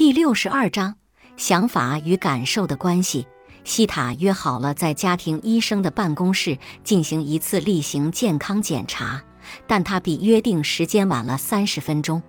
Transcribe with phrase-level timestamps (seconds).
[0.00, 0.94] 第六十二章：
[1.36, 3.26] 想法与感受的关系。
[3.64, 9.22] 西塔约好了在家庭医生的办公室进行一次例行健康检查，
[9.66, 12.22] 但他比约定时间晚了三十分钟。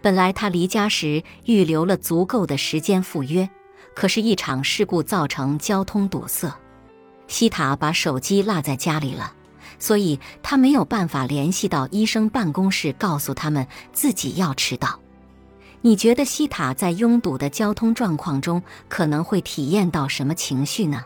[0.00, 3.50] 本来他离家时预留了足够的时间赴约，
[3.96, 6.56] 可是，一场事故造成交通堵塞。
[7.26, 9.34] 西塔把手机落在家里了，
[9.80, 15.00] 所以他没有办法联系到医生办公室，告诉他们自己要迟到。
[15.84, 21.04] 你觉得西塔在拥堵的交通状况中可能会体验到什么情绪呢？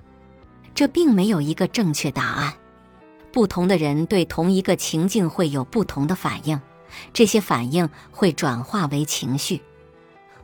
[0.74, 2.52] 这并没有一个正确答案。
[3.32, 6.60] 不同的人对同一个情境会有不同的反应，
[7.14, 9.62] 这些反应会转化为情绪。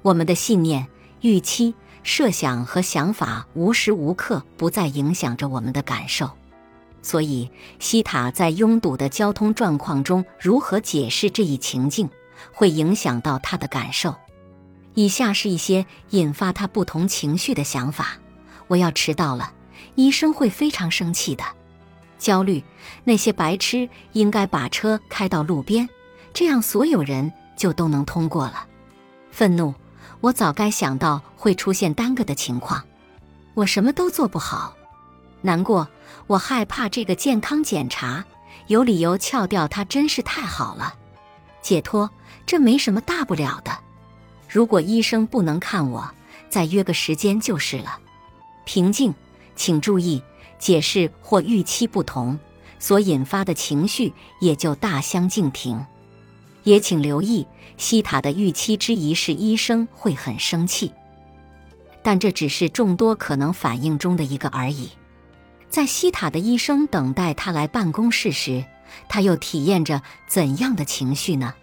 [0.01, 0.89] 我们的信念、
[1.21, 6.31] 预期、设想和想法无时无刻不在影响着我们的感受。
[7.03, 12.09] 所以，西塔在拥堵的交通状况中如何解释这一情境？
[12.53, 14.17] 会影响到他的感受。
[14.95, 18.19] 以下是一些引发他不同情绪的想法：
[18.69, 19.53] 我要迟到了，
[19.95, 21.45] 医生会非常生气的。
[22.19, 22.63] 焦虑，
[23.05, 25.89] 那些白痴应该把车开到路边，
[26.33, 28.67] 这样所有人就都能通过了。
[29.31, 29.75] 愤怒，
[30.21, 32.85] 我早该想到会出现耽搁的情况，
[33.55, 34.77] 我什么都做不好。
[35.41, 35.89] 难过，
[36.27, 38.25] 我害怕这个健康检查，
[38.69, 40.95] 有理由撬掉它真是太好了。
[41.61, 42.11] 解脱。
[42.45, 43.79] 这没什么大不了的。
[44.53, 46.11] 如果医生不能看我，
[46.51, 47.99] 再约个时间就是了。
[48.67, 49.15] 平静，
[49.57, 50.23] 请注意，
[50.59, 52.39] 解释或预期不同，
[52.79, 55.83] 所引发的情绪也就大相径庭。
[56.65, 57.47] 也请留意，
[57.79, 60.93] 西塔的预期之一是医生会很生气，
[62.03, 64.91] 但这只是众多可能反应中的一个而已。
[65.71, 68.63] 在西塔的医生等待他来办公室时，
[69.09, 71.55] 他又体验着怎样的情绪呢？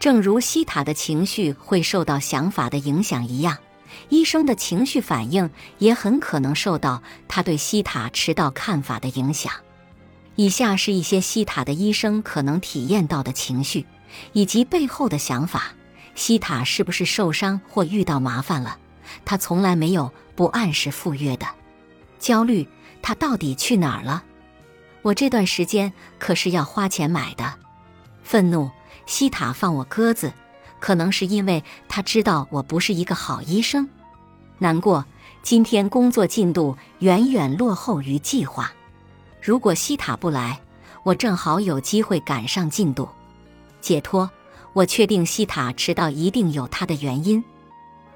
[0.00, 3.58] 正如西塔的情绪会受到想法的影响一样，
[4.08, 9.52] 医生的情绪反应也很可能受到他对西塔迟到看法的影响。
[10.36, 13.84] 以下是一些西塔的医生可能体验到的情绪，
[14.32, 15.74] 以及背后的想法：
[16.14, 18.78] 西塔是不是受伤或遇到麻烦了？
[19.26, 21.46] 他从来没有不按时赴约的。
[22.18, 22.66] 焦虑，
[23.02, 24.24] 他到底去哪儿了？
[25.02, 27.52] 我这段时间可是要花钱买的。
[28.22, 28.70] 愤怒。
[29.10, 30.32] 西塔放我鸽子，
[30.78, 33.88] 可能是因为他知道我不是一个好医生。
[34.58, 35.04] 难过，
[35.42, 38.72] 今天工作进度远远落后于计划。
[39.42, 40.60] 如果西塔不来，
[41.02, 43.08] 我正好有机会赶上进度。
[43.80, 44.30] 解脱，
[44.74, 47.42] 我确定西塔迟到一定有他的原因。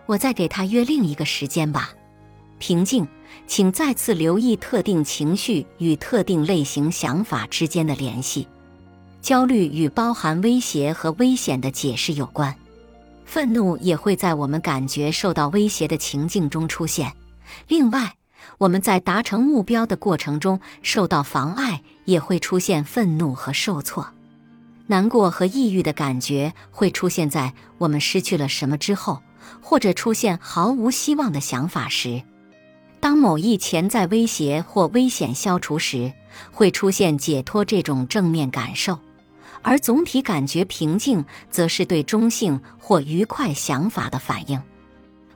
[0.06, 1.90] 我再给他约另一个时间吧。
[2.60, 3.04] 平静，
[3.48, 8.46] 请再次留意特定情绪与特定类型想法之间的联系。
[9.24, 12.54] 焦虑与包含威胁和危险的解释有关，
[13.24, 17.10] 愤怒也会在我们感觉受到威胁的情境中出现。
[17.66, 18.16] 另外，
[18.58, 24.06] 我们在达成目标的过程中受到妨碍，也会出现愤怒和受挫。
[24.88, 29.22] 难过和抑郁的感觉会出现在我们失去了什么之后，
[29.62, 32.22] 或者出现毫无希望的想法时。
[33.00, 36.12] 当某一潜在威胁或危险消除时，
[36.52, 38.98] 会出现解脱这种正面感受。
[39.64, 44.62] 而总体感觉平静，则是对中性或愉快想法的反应。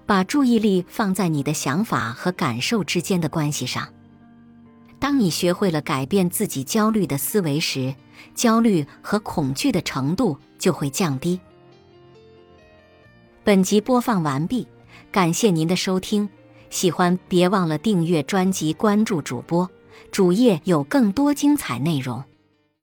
[0.07, 3.89] 把注意力放在你的想法和感受之间的关系上。
[4.99, 7.95] 当你学会了改变自己焦虑的思维时，
[8.35, 11.41] 焦虑和恐惧的程度就会降低。
[13.45, 14.67] 本集播放完毕，
[15.11, 16.29] 感谢您的收听。
[16.69, 19.71] 喜欢别忘了订阅专辑，关注主播，
[20.11, 22.23] 主页有更多精彩内容。